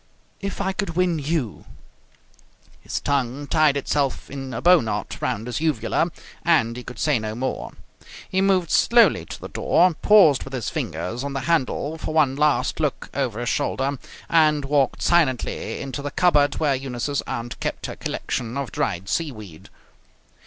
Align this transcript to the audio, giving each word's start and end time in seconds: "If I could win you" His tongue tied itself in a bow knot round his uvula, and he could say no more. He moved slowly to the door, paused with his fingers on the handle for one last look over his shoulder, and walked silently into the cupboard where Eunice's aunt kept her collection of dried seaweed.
"If 0.39 0.59
I 0.61 0.73
could 0.73 0.95
win 0.95 1.19
you" 1.19 1.65
His 2.81 2.99
tongue 2.99 3.45
tied 3.45 3.77
itself 3.77 4.31
in 4.31 4.51
a 4.51 4.59
bow 4.59 4.79
knot 4.81 5.19
round 5.21 5.45
his 5.45 5.61
uvula, 5.61 6.07
and 6.41 6.75
he 6.75 6.83
could 6.83 6.97
say 6.97 7.19
no 7.19 7.35
more. 7.35 7.73
He 8.27 8.41
moved 8.41 8.71
slowly 8.71 9.25
to 9.27 9.39
the 9.39 9.47
door, 9.47 9.93
paused 9.93 10.41
with 10.43 10.53
his 10.53 10.71
fingers 10.71 11.23
on 11.23 11.33
the 11.33 11.41
handle 11.41 11.99
for 11.99 12.15
one 12.15 12.35
last 12.35 12.79
look 12.79 13.11
over 13.13 13.39
his 13.41 13.49
shoulder, 13.49 13.99
and 14.27 14.65
walked 14.65 15.03
silently 15.03 15.79
into 15.79 16.01
the 16.01 16.09
cupboard 16.09 16.55
where 16.55 16.73
Eunice's 16.73 17.21
aunt 17.27 17.59
kept 17.59 17.85
her 17.85 17.95
collection 17.95 18.57
of 18.57 18.71
dried 18.71 19.07
seaweed. 19.07 19.69